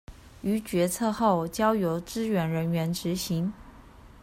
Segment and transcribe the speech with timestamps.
[0.41, 3.53] 於決策後交由支援人員執行